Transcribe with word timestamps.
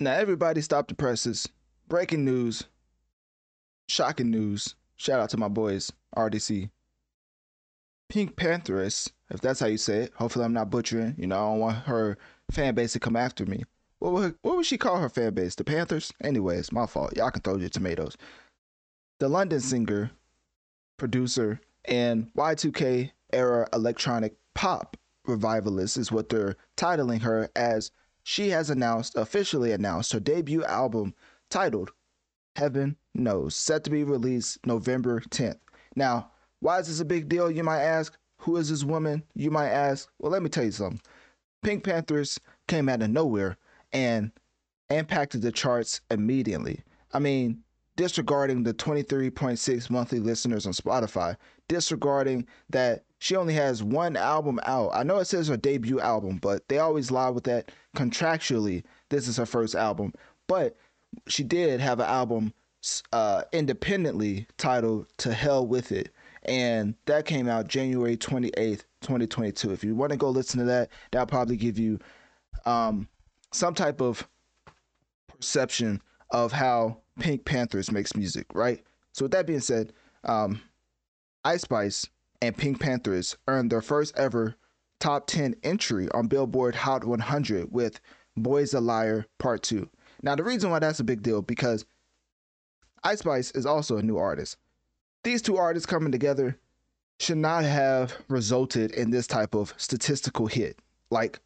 Now, 0.00 0.12
everybody 0.12 0.60
stop 0.60 0.86
the 0.86 0.94
presses. 0.94 1.48
Breaking 1.88 2.24
news. 2.24 2.64
Shocking 3.88 4.30
news. 4.30 4.76
Shout 4.96 5.18
out 5.18 5.30
to 5.30 5.36
my 5.36 5.48
boys, 5.48 5.92
RDC. 6.16 6.70
Pink 8.08 8.36
Pantheress, 8.36 9.10
if 9.30 9.40
that's 9.40 9.58
how 9.58 9.66
you 9.66 9.76
say 9.76 10.02
it. 10.02 10.12
Hopefully, 10.14 10.44
I'm 10.44 10.52
not 10.52 10.70
butchering. 10.70 11.16
You 11.18 11.26
know, 11.26 11.36
I 11.36 11.50
don't 11.50 11.58
want 11.58 11.76
her 11.86 12.16
fan 12.50 12.74
base 12.74 12.92
to 12.92 13.00
come 13.00 13.16
after 13.16 13.44
me. 13.44 13.64
What 13.98 14.12
would, 14.12 14.36
what 14.42 14.56
would 14.56 14.66
she 14.66 14.78
call 14.78 14.98
her 15.00 15.08
fan 15.08 15.34
base? 15.34 15.56
The 15.56 15.64
Panthers? 15.64 16.12
Anyways, 16.22 16.70
my 16.70 16.86
fault. 16.86 17.16
Y'all 17.16 17.30
can 17.30 17.42
throw 17.42 17.56
your 17.56 17.68
tomatoes. 17.68 18.16
The 19.18 19.28
London 19.28 19.60
singer, 19.60 20.12
producer, 20.96 21.60
and 21.86 22.32
Y2K 22.34 23.10
era 23.32 23.68
electronic 23.72 24.36
pop 24.54 24.96
revivalist 25.26 25.96
is 25.96 26.12
what 26.12 26.28
they're 26.28 26.56
titling 26.76 27.22
her 27.22 27.50
as 27.56 27.90
she 28.28 28.50
has 28.50 28.68
announced, 28.68 29.16
officially 29.16 29.72
announced, 29.72 30.12
her 30.12 30.20
debut 30.20 30.62
album 30.64 31.14
titled 31.48 31.92
Heaven 32.56 32.94
Knows, 33.14 33.54
set 33.54 33.84
to 33.84 33.90
be 33.90 34.04
released 34.04 34.66
November 34.66 35.20
10th. 35.30 35.60
Now, 35.96 36.30
why 36.60 36.78
is 36.78 36.88
this 36.88 37.00
a 37.00 37.06
big 37.06 37.30
deal, 37.30 37.50
you 37.50 37.64
might 37.64 37.80
ask? 37.80 38.18
Who 38.40 38.58
is 38.58 38.68
this 38.68 38.84
woman, 38.84 39.22
you 39.34 39.50
might 39.50 39.70
ask? 39.70 40.10
Well, 40.18 40.30
let 40.30 40.42
me 40.42 40.50
tell 40.50 40.64
you 40.64 40.72
something. 40.72 41.00
Pink 41.62 41.84
Panthers 41.84 42.38
came 42.66 42.90
out 42.90 43.00
of 43.00 43.08
nowhere 43.08 43.56
and 43.94 44.30
impacted 44.90 45.40
the 45.40 45.50
charts 45.50 46.02
immediately. 46.10 46.82
I 47.14 47.20
mean, 47.20 47.64
disregarding 47.98 48.62
the 48.62 48.72
23.6 48.72 49.90
monthly 49.90 50.20
listeners 50.20 50.66
on 50.66 50.72
Spotify, 50.72 51.36
disregarding 51.66 52.46
that 52.70 53.02
she 53.18 53.34
only 53.34 53.54
has 53.54 53.82
one 53.82 54.16
album 54.16 54.60
out. 54.62 54.90
I 54.94 55.02
know 55.02 55.18
it 55.18 55.24
says 55.24 55.48
her 55.48 55.56
debut 55.56 55.98
album, 55.98 56.38
but 56.38 56.68
they 56.68 56.78
always 56.78 57.10
lie 57.10 57.28
with 57.28 57.42
that 57.44 57.72
contractually. 57.96 58.84
This 59.08 59.26
is 59.26 59.36
her 59.36 59.46
first 59.46 59.74
album, 59.74 60.14
but 60.46 60.76
she 61.26 61.42
did 61.42 61.80
have 61.80 61.98
an 61.98 62.06
album 62.06 62.54
uh, 63.12 63.42
independently 63.52 64.46
titled 64.58 65.08
"To 65.18 65.34
Hell 65.34 65.66
with 65.66 65.90
It," 65.90 66.10
and 66.44 66.94
that 67.06 67.26
came 67.26 67.48
out 67.48 67.66
January 67.66 68.16
28th, 68.16 68.84
2022. 69.00 69.72
If 69.72 69.82
you 69.82 69.96
want 69.96 70.12
to 70.12 70.16
go 70.16 70.30
listen 70.30 70.60
to 70.60 70.66
that, 70.66 70.90
that'll 71.10 71.26
probably 71.26 71.56
give 71.56 71.80
you 71.80 71.98
um, 72.64 73.08
some 73.52 73.74
type 73.74 74.00
of 74.00 74.28
perception 75.26 76.00
of 76.30 76.52
how 76.52 76.98
Pink 77.18 77.44
Panthers 77.44 77.90
makes 77.90 78.16
music, 78.16 78.46
right? 78.54 78.82
So 79.12 79.24
with 79.24 79.32
that 79.32 79.46
being 79.46 79.60
said, 79.60 79.92
um, 80.24 80.60
Ice 81.44 81.62
Spice 81.62 82.06
and 82.42 82.56
Pink 82.56 82.80
Panthers 82.80 83.36
earned 83.46 83.70
their 83.70 83.82
first 83.82 84.16
ever 84.16 84.56
top 85.00 85.26
10 85.26 85.56
entry 85.62 86.08
on 86.12 86.26
Billboard 86.26 86.74
Hot 86.74 87.04
100 87.04 87.72
with 87.72 88.00
Boys 88.36 88.74
a 88.74 88.80
Liar 88.80 89.26
Part 89.38 89.62
2. 89.62 89.88
Now, 90.22 90.34
the 90.34 90.44
reason 90.44 90.70
why 90.70 90.78
that's 90.78 91.00
a 91.00 91.04
big 91.04 91.22
deal 91.22 91.42
because 91.42 91.84
Ice 93.04 93.20
Spice 93.20 93.50
is 93.52 93.66
also 93.66 93.96
a 93.96 94.02
new 94.02 94.18
artist. 94.18 94.56
These 95.24 95.42
two 95.42 95.56
artists 95.56 95.86
coming 95.86 96.12
together 96.12 96.58
should 97.20 97.38
not 97.38 97.64
have 97.64 98.16
resulted 98.28 98.92
in 98.92 99.10
this 99.10 99.26
type 99.26 99.54
of 99.54 99.74
statistical 99.76 100.46
hit. 100.46 100.78
Like 101.10 101.40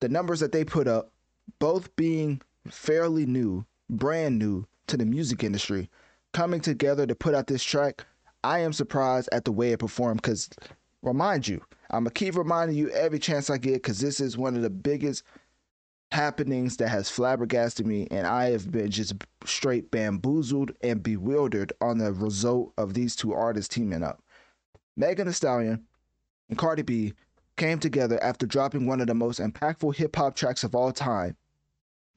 the 0.00 0.08
numbers 0.08 0.40
that 0.40 0.52
they 0.52 0.64
put 0.64 0.86
up, 0.86 1.12
both 1.58 1.94
being 1.96 2.40
fairly 2.68 3.26
new, 3.26 3.64
brand 3.90 4.38
new 4.38 4.66
to 4.92 4.98
the 4.98 5.06
music 5.06 5.42
industry, 5.42 5.88
coming 6.34 6.60
together 6.60 7.06
to 7.06 7.14
put 7.14 7.34
out 7.34 7.46
this 7.46 7.64
track, 7.64 8.04
I 8.44 8.58
am 8.58 8.74
surprised 8.74 9.28
at 9.32 9.46
the 9.46 9.52
way 9.52 9.72
it 9.72 9.78
performed 9.78 10.20
because, 10.20 10.50
remind 11.00 11.48
you, 11.48 11.62
I'm 11.90 12.04
going 12.04 12.12
to 12.12 12.18
keep 12.18 12.36
reminding 12.36 12.76
you 12.76 12.90
every 12.90 13.18
chance 13.18 13.48
I 13.48 13.56
get 13.56 13.74
because 13.74 14.00
this 14.00 14.20
is 14.20 14.36
one 14.36 14.54
of 14.54 14.60
the 14.60 14.68
biggest 14.68 15.24
happenings 16.10 16.76
that 16.76 16.90
has 16.90 17.08
flabbergasted 17.08 17.86
me, 17.86 18.06
and 18.10 18.26
I 18.26 18.50
have 18.50 18.70
been 18.70 18.90
just 18.90 19.14
straight 19.46 19.90
bamboozled 19.90 20.72
and 20.82 21.02
bewildered 21.02 21.72
on 21.80 21.96
the 21.96 22.12
result 22.12 22.74
of 22.76 22.92
these 22.92 23.16
two 23.16 23.32
artists 23.32 23.74
teaming 23.74 24.02
up. 24.02 24.22
Megan 24.94 25.26
Thee 25.26 25.32
Stallion 25.32 25.86
and 26.50 26.58
Cardi 26.58 26.82
B 26.82 27.14
came 27.56 27.78
together 27.78 28.22
after 28.22 28.44
dropping 28.44 28.86
one 28.86 29.00
of 29.00 29.06
the 29.06 29.14
most 29.14 29.40
impactful 29.40 29.96
hip 29.96 30.14
hop 30.16 30.36
tracks 30.36 30.64
of 30.64 30.74
all 30.74 30.92
time, 30.92 31.34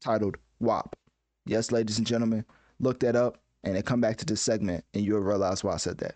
titled 0.01 0.35
WAP. 0.59 0.93
Yes, 1.45 1.71
ladies 1.71 1.97
and 1.97 2.07
gentlemen, 2.07 2.43
look 2.79 2.99
that 3.01 3.15
up 3.15 3.37
and 3.63 3.75
then 3.75 3.83
come 3.83 4.01
back 4.01 4.17
to 4.17 4.25
this 4.25 4.41
segment 4.41 4.83
and 4.93 5.03
you'll 5.03 5.19
realize 5.19 5.63
why 5.63 5.73
I 5.73 5.77
said 5.77 5.97
that. 5.99 6.15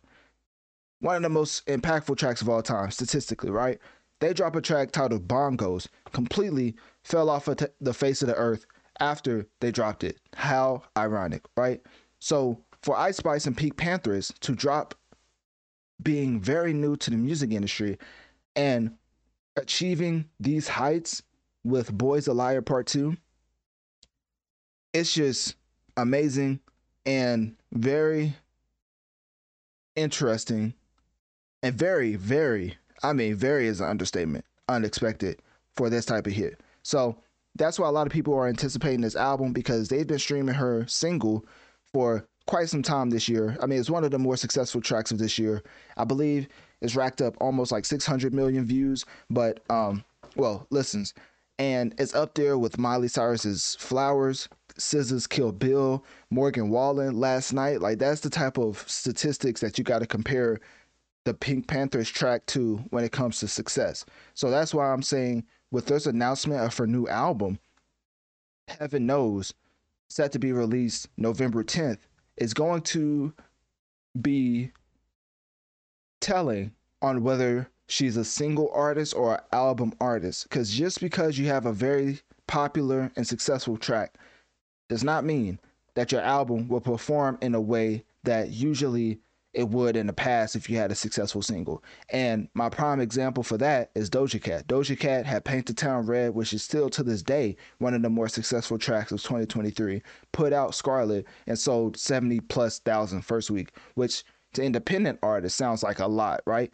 One 1.02 1.16
of 1.16 1.24
the 1.24 1.30
most 1.30 1.66
impactful 1.68 2.18
tracks 2.18 2.42
of 2.42 2.50
all 2.50 2.62
time, 2.62 2.92
statistically, 2.92 3.50
right? 3.50 3.80
They 4.20 4.34
drop 4.34 4.56
a 4.56 4.62
track 4.62 4.92
titled 4.92 5.28
Bongos, 5.28 5.88
completely 6.12 6.76
fell 7.04 7.30
off 7.30 7.48
of 7.48 7.58
t- 7.58 7.66
the 7.80 7.94
face 7.94 8.22
of 8.22 8.28
the 8.28 8.36
earth 8.36 8.66
after 9.00 9.48
they 9.62 9.72
dropped 9.72 10.04
it. 10.04 10.18
How 10.36 10.84
ironic, 10.98 11.44
right? 11.56 11.82
So 12.20 12.62
for 12.84 12.98
Ice 12.98 13.18
Spice 13.18 13.48
and 13.48 13.56
Pink 13.56 13.78
Panthers 13.78 14.34
to 14.42 14.54
drop 14.54 14.96
being 16.02 16.40
very 16.40 16.74
new 16.74 16.96
to 16.98 17.10
the 17.10 17.18
music 17.18 17.52
industry 17.52 17.98
and 18.56 18.92
achieving 19.56 20.26
these 20.40 20.68
heights 20.68 21.24
with 21.64 21.98
Boys 21.98 22.28
a 22.28 22.34
Liar 22.34 22.62
Part 22.62 22.88
2, 22.88 23.16
it's 24.94 25.14
just 25.14 25.56
amazing 26.02 26.60
and 27.06 27.56
very 27.72 28.36
interesting 29.96 30.74
and 31.62 31.76
very, 31.76 32.16
very, 32.16 32.78
I 33.04 33.14
mean, 33.14 33.36
very 33.36 33.68
is 33.68 33.82
an 33.82 33.90
understatement, 33.90 34.46
unexpected 34.68 35.42
for 35.76 35.90
this 35.90 36.06
type 36.06 36.28
of 36.28 36.34
hit. 36.34 36.62
So 36.84 37.18
that's 37.56 37.80
why 37.80 37.88
a 37.88 37.92
lot 37.92 38.08
of 38.08 38.14
people 38.14 38.34
are 38.34 38.48
anticipating 38.48 39.02
this 39.02 39.16
album 39.16 39.54
because 39.54 39.90
they've 39.90 40.08
been 40.08 40.20
streaming 40.20 40.56
her 40.56 40.86
single 40.88 41.46
for 41.92 42.26
quite 42.48 42.70
some 42.70 42.82
time 42.82 43.10
this 43.10 43.28
year. 43.28 43.58
I 43.62 43.66
mean, 43.66 43.80
it's 43.80 43.90
one 43.90 44.04
of 44.04 44.12
the 44.12 44.20
more 44.20 44.38
successful 44.38 44.82
tracks 44.82 45.12
of 45.12 45.20
this 45.20 45.38
year. 45.38 45.62
I 45.98 46.04
believe 46.06 46.48
it's 46.82 46.96
racked 46.96 47.22
up 47.22 47.36
almost 47.42 47.72
like 47.72 47.86
600 47.86 48.34
million 48.34 48.66
views, 48.66 49.06
but 49.30 49.60
um, 49.70 50.04
well, 50.36 50.66
listens, 50.70 51.14
and 51.60 51.94
it's 52.00 52.16
up 52.16 52.34
there 52.34 52.58
with 52.58 52.80
Miley 52.80 53.10
Cyrus's 53.10 53.76
"Flowers," 53.80 54.48
SZA's 54.78 55.28
"Kill 55.28 55.52
Bill," 55.52 56.04
Morgan 56.32 56.70
Wallen 56.70 57.20
last 57.20 57.52
night. 57.52 57.82
Like 57.82 58.00
that's 58.00 58.22
the 58.22 58.30
type 58.30 58.58
of 58.58 58.84
statistics 58.88 59.60
that 59.62 59.78
you 59.78 59.84
got 59.84 60.00
to 60.00 60.08
compare 60.08 60.60
the 61.26 61.34
Pink 61.34 61.68
Panthers 61.68 62.10
track 62.10 62.46
to 62.48 62.78
when 62.90 63.04
it 63.04 63.12
comes 63.12 63.40
to 63.40 63.48
success. 63.48 64.06
So 64.34 64.50
that's 64.50 64.74
why 64.74 64.92
I'm 64.92 65.04
saying 65.04 65.44
with 65.70 65.86
this 65.86 66.06
announcement 66.06 66.62
of 66.62 66.76
her 66.78 66.88
new 66.88 67.08
album, 67.08 67.60
Heaven 68.70 69.06
Knows, 69.06 69.54
set 70.08 70.32
to 70.32 70.40
be 70.40 70.54
released 70.54 71.10
November 71.18 71.64
10th, 71.64 72.00
is 72.38 72.54
going 72.54 72.82
to 72.84 73.34
be 74.20 74.72
telling 76.22 76.72
on 77.02 77.22
whether 77.22 77.70
she's 77.90 78.18
a 78.18 78.26
single 78.26 78.70
artist 78.74 79.16
or 79.16 79.36
an 79.36 79.42
album 79.52 79.94
artist. 80.00 80.44
Because 80.44 80.72
just 80.72 81.02
because 81.02 81.38
you 81.38 81.48
have 81.48 81.66
a 81.66 81.74
very 81.74 82.20
popular 82.48 83.12
and 83.16 83.28
successful 83.28 83.78
track 83.78 84.16
does 84.88 85.04
not 85.04 85.26
mean 85.26 85.60
that 85.96 86.12
your 86.12 86.22
album 86.22 86.68
will 86.68 86.82
perform 86.82 87.38
in 87.42 87.56
a 87.56 87.62
way 87.62 88.04
that 88.24 88.50
usually 88.50 89.20
it 89.54 89.68
would 89.68 89.96
in 89.96 90.06
the 90.06 90.14
past 90.14 90.56
if 90.56 90.70
you 90.70 90.78
had 90.78 90.92
a 90.92 90.96
successful 90.96 91.42
single. 91.42 91.84
And 92.10 92.48
my 92.54 92.70
prime 92.70 93.00
example 93.00 93.42
for 93.44 93.58
that 93.58 93.90
is 93.96 94.10
Doja 94.10 94.42
Cat. 94.42 94.68
Doja 94.68 94.98
Cat 94.98 95.26
had 95.26 95.44
Paint 95.44 95.66
the 95.66 95.74
Town 95.74 96.06
Red, 96.06 96.36
which 96.36 96.54
is 96.54 96.64
still 96.64 96.90
to 96.92 97.04
this 97.04 97.24
day 97.24 97.56
one 97.80 97.96
of 97.96 98.04
the 98.04 98.10
more 98.10 98.30
successful 98.30 98.78
tracks 98.78 99.12
of 99.12 99.24
2023. 99.24 100.04
Put 100.32 100.54
out 100.54 100.76
Scarlet 100.76 101.26
and 101.48 101.58
sold 101.58 101.98
70 101.98 102.42
plus 102.42 102.80
thousand 102.80 103.24
first 103.24 103.50
week, 103.50 103.72
which 103.96 104.24
to 104.54 104.64
independent 104.64 105.20
artists 105.24 105.58
sounds 105.58 105.84
like 105.84 106.00
a 106.00 106.08
lot, 106.08 106.42
right? 106.46 106.72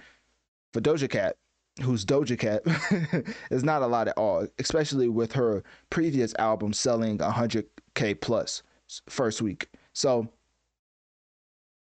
For 0.76 0.82
Doja 0.82 1.10
Cat, 1.10 1.38
who's 1.84 2.04
Doja 2.04 2.38
Cat, 2.38 2.62
is 3.50 3.64
not 3.64 3.82
a 3.82 3.88
lot 3.88 4.10
at 4.10 4.18
all, 4.18 4.46
especially 4.60 5.08
with 5.08 5.32
her 5.32 5.64
previous 5.90 6.36
album 6.38 6.74
selling 6.74 7.18
100k 7.20 8.20
plus 8.20 8.62
first 9.08 9.42
week. 9.42 9.70
So 9.94 10.28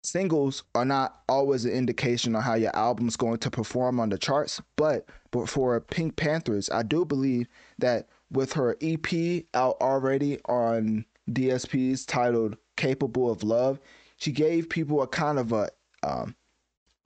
singles 0.03 0.63
are 0.75 0.87
not 0.87 1.21
always 1.29 1.67
an 1.67 1.73
indication 1.73 2.35
on 2.35 2.41
how 2.41 2.55
your 2.55 2.75
album's 2.75 3.15
going 3.15 3.41
to 3.41 3.51
perform 3.51 4.01
on 4.01 4.09
the 4.09 4.17
charts, 4.17 4.59
but 4.77 5.07
but 5.33 5.51
for 5.51 5.79
Pink 5.81 6.17
Panthers, 6.17 6.71
I 6.71 6.83
do 6.83 7.05
believe 7.05 7.47
that 7.81 8.09
with 8.31 8.55
her 8.55 8.75
EP 8.81 9.45
out 9.53 9.77
already 9.83 10.39
on 10.47 11.05
DSPs 11.31 12.07
titled 12.07 12.57
Capable 12.79 13.31
of 13.31 13.43
Love. 13.43 13.81
She 14.17 14.33
gave 14.33 14.71
people 14.71 15.03
a 15.03 15.07
kind 15.07 15.39
of 15.39 15.53
a, 15.53 15.69
um, 16.03 16.35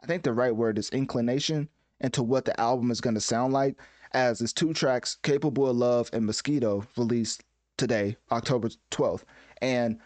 I 0.02 0.06
think 0.06 0.22
the 0.22 0.32
right 0.32 0.54
word 0.54 0.78
is 0.78 0.90
inclination 0.90 1.68
into 2.00 2.22
what 2.22 2.44
the 2.44 2.58
album 2.60 2.90
is 2.90 3.00
going 3.00 3.14
to 3.14 3.20
sound 3.20 3.52
like, 3.52 3.76
as 4.12 4.40
its 4.40 4.52
two 4.52 4.74
tracks, 4.74 5.16
Capable 5.22 5.68
of 5.68 5.76
Love 5.76 6.10
and 6.12 6.26
Mosquito, 6.26 6.86
released 6.96 7.44
today, 7.76 8.16
October 8.30 8.70
12th. 8.90 9.22
And 9.60 9.98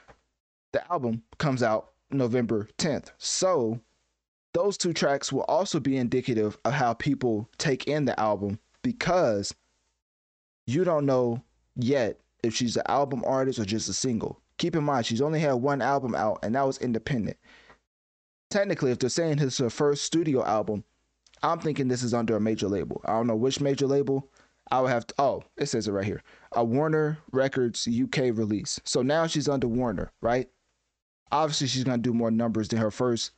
the 0.73 0.93
album 0.93 1.23
comes 1.39 1.63
out 1.63 1.93
November 2.11 2.69
10th. 2.79 3.13
So 3.19 3.81
those 4.53 4.77
two 4.77 4.93
tracks 4.93 5.33
will 5.33 5.43
also 5.43 5.81
be 5.81 5.97
indicative 5.97 6.59
of 6.65 6.75
how 6.75 6.95
people 6.95 7.49
take 7.59 7.87
in 7.89 8.05
the 8.05 8.19
album 8.21 8.59
because 8.83 9.55
you 10.67 10.85
don't 10.85 11.07
know 11.07 11.43
yet 11.75 12.21
if 12.43 12.55
she's 12.55 12.77
an 12.77 12.83
album 12.87 13.23
artist 13.27 13.59
or 13.59 13.65
just 13.65 13.89
a 13.89 13.93
single. 13.93 14.41
Keep 14.59 14.77
in 14.77 14.85
mind, 14.85 15.07
she's 15.07 15.21
only 15.21 15.41
had 15.41 15.55
one 15.55 15.83
album 15.83 16.15
out, 16.15 16.39
and 16.43 16.55
that 16.55 16.67
was 16.67 16.79
independent. 16.79 17.37
Technically, 18.57 18.91
if 18.91 18.99
they're 18.99 19.11
saying 19.11 19.37
this 19.37 19.53
is 19.53 19.59
her 19.59 19.69
first 19.69 20.05
studio 20.05 20.43
album, 20.43 20.83
I'm 21.43 21.59
thinking 21.59 21.89
this 21.89 22.03
is 22.03 22.15
under 22.15 22.37
a 22.37 22.41
major 22.41 22.69
label. 22.69 23.03
I 23.05 23.13
don't 23.13 23.27
know 23.27 23.37
which 23.37 23.61
major 23.61 23.87
label. 23.87 24.31
I 24.71 24.81
would 24.81 24.89
have 24.89 25.07
to, 25.09 25.15
oh, 25.19 25.43
it 25.59 25.67
says 25.67 25.87
it 25.87 25.93
right 25.93 26.07
here. 26.07 26.23
A 26.53 26.65
Warner 26.65 27.19
Records 27.33 27.87
UK 27.87 28.33
release. 28.33 28.81
So 28.83 29.03
now 29.03 29.27
she's 29.27 29.47
under 29.47 29.69
Warner, 29.69 30.11
right? 30.23 30.49
Obviously, 31.31 31.67
she's 31.67 31.85
going 31.85 31.99
to 31.99 32.03
do 32.03 32.15
more 32.15 32.31
numbers 32.31 32.69
than 32.69 32.79
her 32.79 32.91
first 32.91 33.33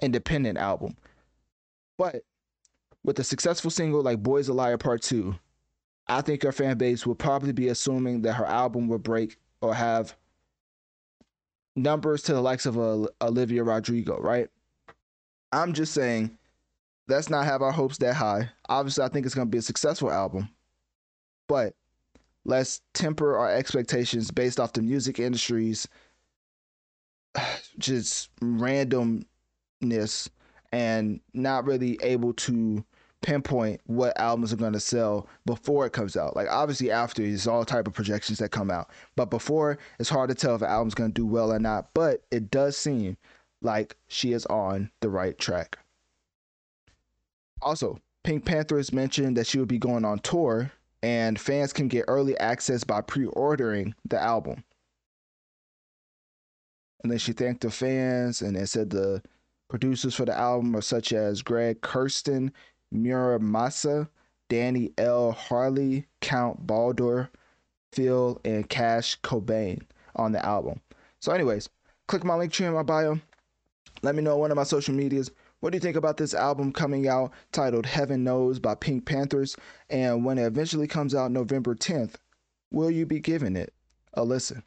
independent 0.00 0.58
album. 0.58 0.96
But 1.98 2.22
with 3.02 3.18
a 3.18 3.24
successful 3.24 3.72
single 3.72 4.00
like 4.00 4.22
Boys 4.22 4.46
a 4.46 4.54
Liar 4.54 4.78
Part 4.78 5.02
2, 5.02 5.34
I 6.06 6.20
think 6.20 6.44
her 6.44 6.52
fan 6.52 6.78
base 6.78 7.04
will 7.04 7.16
probably 7.16 7.50
be 7.50 7.66
assuming 7.66 8.22
that 8.22 8.34
her 8.34 8.46
album 8.46 8.86
will 8.86 8.98
break 8.98 9.38
or 9.60 9.74
have 9.74 10.14
numbers 11.76 12.22
to 12.22 12.32
the 12.32 12.40
likes 12.40 12.66
of 12.66 12.78
uh, 12.78 13.06
Olivia 13.20 13.64
Rodrigo, 13.64 14.18
right? 14.20 14.48
I'm 15.52 15.72
just 15.72 15.92
saying, 15.92 16.36
let's 17.08 17.30
not 17.30 17.44
have 17.44 17.62
our 17.62 17.72
hopes 17.72 17.98
that 17.98 18.14
high. 18.14 18.50
Obviously, 18.68 19.04
I 19.04 19.08
think 19.08 19.26
it's 19.26 19.34
going 19.34 19.46
to 19.46 19.50
be 19.52 19.58
a 19.58 19.62
successful 19.62 20.10
album, 20.10 20.48
but 21.48 21.74
let's 22.44 22.80
temper 22.92 23.36
our 23.36 23.50
expectations 23.50 24.30
based 24.30 24.60
off 24.60 24.72
the 24.72 24.82
music 24.82 25.18
industry's 25.18 25.88
just 27.78 28.34
randomness 28.40 30.28
and 30.72 31.20
not 31.32 31.64
really 31.66 31.98
able 32.02 32.32
to 32.32 32.84
pinpoint 33.24 33.80
what 33.86 34.18
albums 34.20 34.52
are 34.52 34.56
going 34.56 34.74
to 34.74 34.80
sell 34.80 35.26
before 35.46 35.86
it 35.86 35.94
comes 35.94 36.14
out. 36.14 36.36
Like 36.36 36.48
obviously 36.50 36.90
after 36.90 37.22
is 37.22 37.46
all 37.46 37.64
type 37.64 37.86
of 37.88 37.94
projections 37.94 38.38
that 38.38 38.50
come 38.50 38.70
out, 38.70 38.90
but 39.16 39.30
before 39.30 39.78
it's 39.98 40.10
hard 40.10 40.28
to 40.28 40.34
tell 40.34 40.54
if 40.54 40.60
an 40.60 40.68
album's 40.68 40.94
going 40.94 41.10
to 41.10 41.20
do 41.20 41.26
well 41.26 41.50
or 41.50 41.58
not. 41.58 41.88
But 41.94 42.22
it 42.30 42.50
does 42.50 42.76
seem 42.76 43.16
like 43.62 43.96
she 44.08 44.32
is 44.32 44.44
on 44.46 44.90
the 45.00 45.08
right 45.08 45.38
track. 45.38 45.78
Also, 47.62 47.98
Pink 48.24 48.44
Panther 48.44 48.76
has 48.76 48.92
mentioned 48.92 49.38
that 49.38 49.46
she 49.46 49.58
will 49.58 49.64
be 49.64 49.78
going 49.78 50.04
on 50.04 50.18
tour, 50.18 50.70
and 51.02 51.40
fans 51.40 51.72
can 51.72 51.88
get 51.88 52.04
early 52.08 52.36
access 52.38 52.84
by 52.84 53.00
pre-ordering 53.00 53.94
the 54.06 54.20
album. 54.20 54.64
And 57.02 57.10
then 57.10 57.18
she 57.18 57.32
thanked 57.32 57.62
the 57.62 57.70
fans 57.70 58.42
and 58.42 58.54
then 58.56 58.66
said 58.66 58.90
the 58.90 59.22
producers 59.70 60.14
for 60.14 60.26
the 60.26 60.36
album 60.36 60.76
are 60.76 60.82
such 60.82 61.12
as 61.12 61.42
Greg 61.42 61.80
Kurstin, 61.80 62.50
Mura 62.94 63.38
Masa, 63.38 64.08
Danny 64.48 64.92
L. 64.96 65.32
Harle, 65.32 66.04
Count 66.20 66.66
Baldor, 66.66 67.28
Phil, 67.92 68.40
and 68.44 68.68
Cash 68.68 69.20
Cobain 69.20 69.82
on 70.16 70.32
the 70.32 70.44
album. 70.44 70.80
So, 71.20 71.32
anyways, 71.32 71.68
click 72.06 72.24
my 72.24 72.34
Linktree 72.34 72.66
in 72.66 72.72
my 72.72 72.82
bio. 72.82 73.20
Let 74.02 74.14
me 74.14 74.22
know 74.22 74.34
on 74.34 74.40
one 74.40 74.50
of 74.50 74.56
my 74.56 74.64
social 74.64 74.94
medias. 74.94 75.30
What 75.60 75.70
do 75.70 75.76
you 75.76 75.80
think 75.80 75.96
about 75.96 76.18
this 76.18 76.34
album 76.34 76.72
coming 76.72 77.08
out 77.08 77.32
titled 77.52 77.86
Heaven 77.86 78.22
Knows 78.22 78.58
by 78.58 78.74
Pink 78.74 79.06
Panthers? 79.06 79.56
And 79.88 80.24
when 80.24 80.38
it 80.38 80.44
eventually 80.44 80.86
comes 80.86 81.14
out 81.14 81.30
November 81.30 81.74
10th, 81.74 82.16
will 82.70 82.90
you 82.90 83.06
be 83.06 83.18
giving 83.18 83.56
it 83.56 83.72
a 84.12 84.24
listen? 84.24 84.62